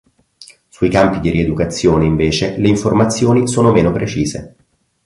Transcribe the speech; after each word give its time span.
Sui 0.67 0.89
campi 0.89 1.19
di 1.19 1.29
rieducazione, 1.29 2.05
invece, 2.05 2.57
le 2.57 2.67
informazioni 2.69 3.47
sono 3.47 3.71
meno 3.71 3.91
precise. 3.91 4.55